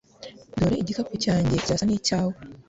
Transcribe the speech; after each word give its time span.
Dore 0.57 0.75
igikapu 0.79 1.13
cyanjye 1.23 1.53
kirasa 1.63 1.85
nicyawe 1.87 2.33